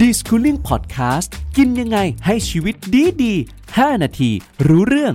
[0.00, 3.34] d i s c o o l i n g Podcast กินยังไงให้ชีวิตดีดี
[3.68, 4.30] 5นาที
[4.66, 5.14] รู้เรื่อง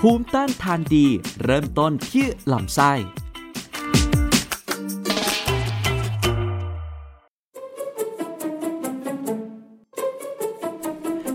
[0.00, 1.06] ภูมิต้านทานดี
[1.44, 2.92] เริ่มต้นที่ลำไส้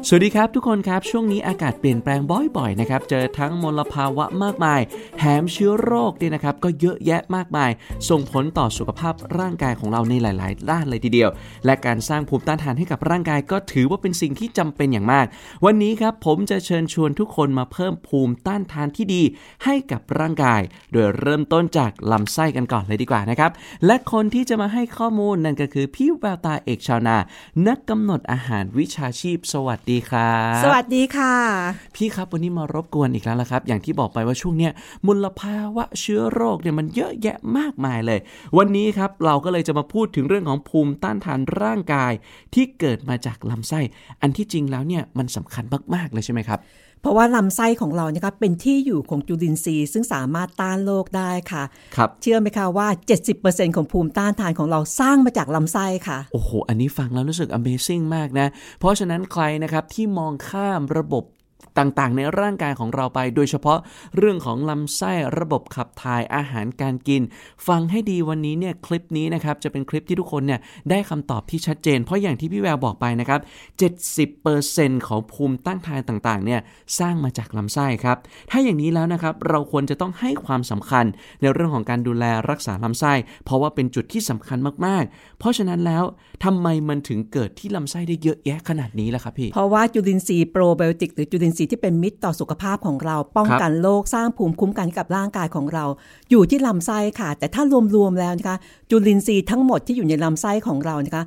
[0.10, 2.20] สวัสดีครับทุกคนครับ ช่วงนี้อากาศเปลี่ยนแปลง
[2.58, 4.82] บ่อยๆนะครับเจอทั้งมลภาวะมากมาย
[5.18, 7.72] แถมเชื้อโรคเนี่ยนะครับก็เยอะแยะมากมาย
[8.10, 11.30] ส่งผลต่อสุขภาพร่างกายของเราในหลาย ๆ ด้านเลยทีเดียว
[11.66, 15.26] และการสร้างภูมิต้านทานให้กับร่างกายก็ถือว่าเป็นสิ่งที่จำเป็นอย่างมาก
[15.66, 19.24] วันนี้ครับผมจะเชิญชวนทุกคนมาเพิ่มภูมิต้านทานที่ดี
[19.64, 23.52] ให้กับร่างกาย โดยเริ่มต้นจากลำไส้กันก่อนเลยดีกว่านะครับ
[23.86, 27.18] และคนที่จะมาให้ข้อมูลนั่นก็คือพี่แววตาเอกชาวนา
[27.68, 31.36] นักกำหนดอาหารวิชาชีพสวัสดีครับ สวัสดีค่ะ
[31.96, 34.72] พี่ครับวันนี้มารบกวนอีกแล้วละครับ อย่างที่บอกไปว่าช่วงเนี้ย
[35.08, 38.20] มลภาวะเชื้อโรคเนี่ยมันเยอะแยะมากมายเลย
[38.58, 42.14] วันนี้ครับเราก็เลยจะมาพูดถึงเรื่องของภูมิต้านทานร่างกาย
[42.54, 43.80] ที่เกิดมาจากลำไส้
[44.22, 46.60] อันที่จริงแล้วเนี่ยมันสำคัญมากๆเลยใช่ไหมครับ
[47.06, 51.64] เพราะว่าลำไส้ของเราเนี่ยครับเป็นที่อยู่ของจุลินทรีย์ซึ่งสามารถต้านโรคได้ค่ะ
[51.96, 52.88] ครับเชื่อไหมคะว่า
[53.32, 58.48] 70%ของภูมิต้านทานของเราสร้างมาจากลำไส้ค่ะ โอ้โห อันนี้ฟังแล้วรู้สึก Amazing มากนะ
[58.80, 61.24] เพราะฉะนั้นใครนะครับที่มองข้ามระบบ
[61.80, 63.80] ต่างๆ ในร่างกายของเราไป โดยเฉพาะ
[64.18, 67.22] เรื่องของลำไส้ระบบขับถ่ายอาหารการกิน
[67.68, 70.60] ฟังให้ดีวันนี้เนี่ยคลิปนี้นะครับจะเป็นคลิปที่ทุกคนเนี่ย
[70.90, 73.40] ได้คำตอบที่ชัดเจน เพราะอย่างที่พี่แววบอกไปนะครับ
[74.24, 76.60] 70%ของภูมิต้านทานต่างๆเนี่ย
[77.00, 78.18] สร้างมาจากลำไส้ครับ
[78.52, 81.06] ถ้าอย่างนี้แล้วนะครับเราควรจะต้องให้ความสำคัญ
[81.42, 83.14] ในเรื่องของการดูแลรักษาลำไส้
[83.46, 86.04] เพราะว่าเป็นจุดที่สำคัญมากๆ เพราะฉะนั้นแล้ว
[86.46, 95.86] ทำไมมันถึงเกิดที่ลำไส้ได้เยอะแยะขนาดนี้ล่ะครับพี่ เพราะว่าจุลินทรีย์โปรไบโอติกหรือจุลินทรีย์ที่เป็นมิตรต่อสุขภาพของเรา ป้องกันโรคสร้างภูมิคุ้มกันกับร่างกายของเรา
[96.30, 97.64] อยู่ที่ลำไส้ค่ะ แต่ถ้า
[97.96, 98.58] รวมๆแล้วนะคะ
[98.90, 101.24] จุลินทรีย์ทั้งหมดที่อยู่ในลำไส้ของเรานะคะ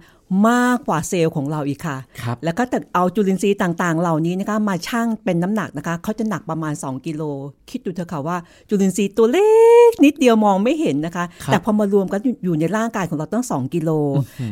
[0.48, 7.22] มากกว่าเซลล์ของเราอีกค่ะครับแล้วก็แต่เอาจุลินทรีย์ต่างๆ เหล่านี้นะคะมาชั่งเป็นน้ำหนักนะคะเขาจะหนักประมาณ 2 กิโล
[7.70, 8.36] คิดดูเถอะค่ะว่า
[8.68, 9.48] จุลินทรีย์ตัวเล็
[9.88, 13.90] กนิดเดียวมองไม่เห็นนะคะครับแต่พอมารวมกันอยู่อยู่ในร่างกายของเราตั้ง2กิโล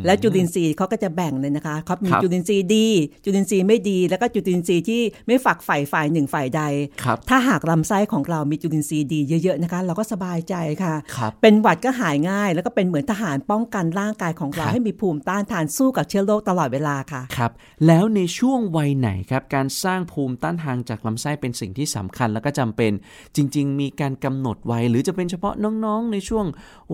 [0.05, 2.87] และจุลินทรีย์เขาก็จะแบ่งเลยนะคะเขามีครับจุลินทรีย์ดี
[3.25, 6.63] จุลินทรีย์ไม่ดี แล้วก็จุลินทรีย์ที่ไม่ฝักใฝ่ฝ่ายหนึ่งฝ่ายใด
[7.03, 17.53] ครับถ้าหากลำไส้ของเรามีจุลินทรีย์ดีเยอะๆนะคะเราก็สบายใจค่ะครับเป็นหวัดก็หายง่าย แล้วก็เป็นเหมือนทหารป้องกันร่างกายของเราครับให้มีภูมิต้านทานสู้กับเชื้อโรคตลอดเวลาค่ะ ครับ
[17.87, 22.93] แล้วในช่วงวัยไหนครับ การสร้างภูมิต้านทานจากลำไส้เป็นสิ่งที่สำคัญแล้วก็จำเป็น
[23.37, 25.55] จริง ๆ มีการกำหนดวัยหรือจะเป็นเฉพาะ
[25.85, 26.47] น้องๆ ในช่วง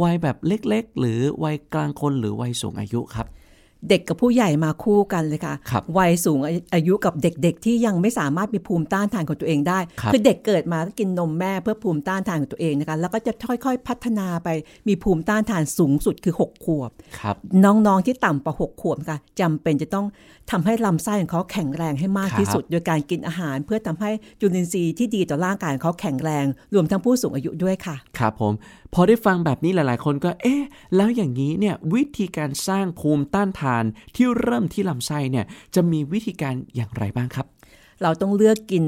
[0.03, 3.27] วัยแบบเล็ก ๆ หรือวัยกลางคนหรือวัยสูงอายุครับ
[3.89, 6.39] เด็กกับผู้ใหญ่มาคู่กันเลยค่ะครับวัยสูง
[6.75, 14.49] อายุกับเด็กๆ ที่ยังไม่สามารถมีภูมิต้านทานของตัวเองได้ครับอเด็กเกิดมาก็กินนมแม่เพื่อภูมิต้านทานของตัวเองนะคะแล้วก็จะค่อยๆ พัฒนาไป
[14.89, 20.07] มีภูมิต้านทานสูงสุดคือ 6 ขวบครับน้องๆที่ต่ำกว่า6ขวบค่ะจำเป็นจะต้อง
[20.51, 24.11] ทำให้ลำไส้ของเขาแข็งแรงให้มากครับที่สุด โดยการกินอาหาร เพื่อทำให้
[24.41, 26.45] จุลินทรีย์ที่ดีต่อร่างกายของเขาแข็งแรง
[26.75, 28.53] รวมทั้งผู้สูงอายุด้วยค่ะครับผม
[28.95, 30.63] พอได้ฟังแบบนี้หลายๆ คนก็เอ๊ะ
[30.97, 33.72] แล้วอย่างนี้เนี่ยวิธีการสร้างภูมิต้านทาน
[34.17, 37.47] ที่เริ่มที่ลำไส้เนี่ยจะมีวิธีการอย่างไรบ้างครับ
[38.03, 38.85] เราต้องเลือกกิน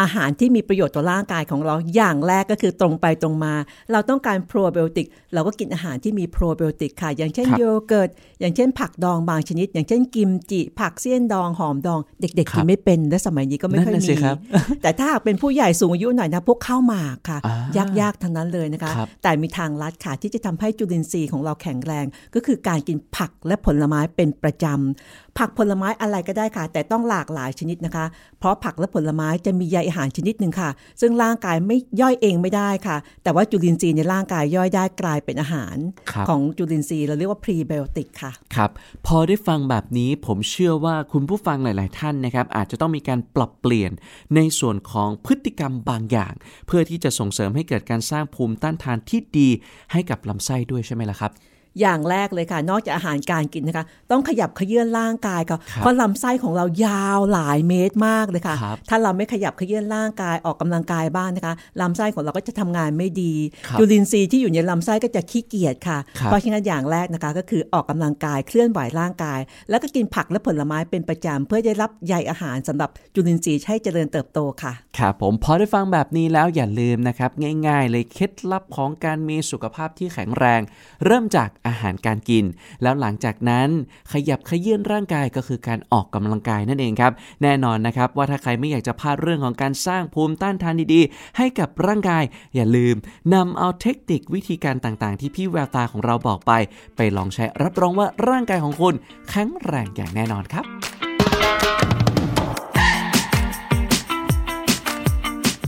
[0.00, 3.54] อาหารที่มีประโยชน์ต่อร่างกายของเราอย่างแรกก็คือตรงไปตรงมา
[3.92, 8.08] เราต้องการโปรไบโอติก เราก็กินอาหารที่มีโปรไบโอติกค่ะ อย่างเช่นครับโยเกิร์ต
[8.40, 14.36] อย่างเช่นผักดองบางชนิด อย่างเช่นกิมจิ ผักเสี้ยนดองหอมดอง เด็กๆครักิบนไม่เป็นและสมัยนี้ก็ไม่ค่อยนั่นน่ะสิมีครับ
[14.82, 28.06] แต่ถ้าหากเป็นผู้ใหญ่สูงอายุหน่อยนะพวกข้าวหมากค่ะอ่ายากๆทั้งนั้นเลยนะคะครับแต่มีทางลัดค่ะที่จะทำให้จุลินทรีย์ของเราแข็งแรง ก็คือการกินผักและผลไม้เป็นประจำ ผักผลไม้อะไรก็ได้ค่ะ แต่ต้องหลากหลายชนิดนะคะ
[28.38, 35.76] เพราะผักและผลไม้จะมีใยอาหารชนิดหนึ่งค่ะ ซึ่งร่างกายไม่ย่อยเองไม่ได้ค่ะ แต่ว่าจุลินทรีย์ในร่างกายย่อยได้กลายเป็นอาหาร
[36.10, 38.70] ครับของจุลินทรีย์เราเรียกว่าพรีไบโอติกค่ะครับ
[39.06, 43.92] พอได้ฟังแบบนี้ผมเชื่อว่าคุณผู้ฟังหลาย ๆ ท่านนะครับ อาจจะต้องมีการปรับเปลี่ยน
[44.34, 46.34] ในส่วนของพฤติกรรมบางอย่าง
[46.66, 49.48] เพื่อที่จะส่งเสริมให้เกิดการสร้างภูมิต้านทานที่ดี
[49.92, 51.32] ให้กับลำไส้ด้วยใช่ไหมล่ะครับ
[51.80, 63.34] อย่างแรกเลยค่ะ นอกจากอาหารการกินนะคะ ต้องขยับเขยื่อนร่างกายค่ะครับเพราะลำไส้ของเรายาวหลายเมตรมากเลยค่ะครับถ้าเราไม่ขยับเขยื่อนร่างกายออกกำลังกายบ้างนะคะลำไส้ของเราก็จะทำงานไม่ดี
[63.66, 69.40] ครับจุลินทรีย์ที่อยู่ในลำไส้ก็จะขี้เกียจค่ะครับเพราะฉะนั้นอย่างแรกนะคะก็คือออกกำลังกายเคลื่อนไหวร่างกาย
[69.70, 77.30] แล้วก็กินผักและผลไม้เป็นประจำเพื่อได้รับใยอาหารสำหรับจุลินทรีย์ให้เจริญเติบโตค่ะครับผมพอได้ฟังแบบนี้แล้วอย่าลืมนะครับ
[77.66, 80.60] ง่าย ๆ เลยเคล็ดลับของการมีสุขภาพที่แข็งแรง
[81.04, 82.44] เริ่มจากอาหารการกิน
[82.82, 83.68] แล้วหลังจากนั้น
[84.12, 87.12] ขยับขยื่นร่างกายก็คือการออกกำลังกายนั่นเองครับ
[87.42, 92.24] แน่นอนนะครับว่าถ้าใครไม่อยากจะพลาดเรื่องของการสร้างภูมิต้านทานดีๆ ให้กับร่างกาย
[92.54, 92.96] อย่าลืม
[93.34, 96.52] นำเอาเทคนิควิธีการต่างๆ ที่พี่แววตาของเราบอกไป
[96.96, 98.94] ไปลองใช้รับรองว่าร่างกายของคุณ
[99.28, 100.64] แข็งแรงอย่างแน่นอนครับ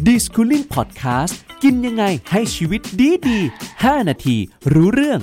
[0.07, 3.39] ดิสคูลิ่งพอดแคสต์กินยังไงให้ชีวิตดีดี
[3.75, 4.37] 5 นาที
[4.73, 5.21] รู้เรื่อง